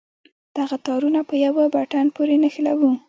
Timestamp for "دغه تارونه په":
0.57-1.35